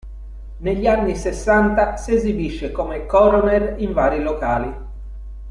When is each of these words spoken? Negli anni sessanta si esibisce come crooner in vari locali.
Negli 0.57 0.87
anni 0.87 1.15
sessanta 1.15 1.95
si 1.95 2.15
esibisce 2.15 2.71
come 2.71 3.05
crooner 3.05 3.75
in 3.83 3.93
vari 3.93 4.19
locali. 4.19 4.75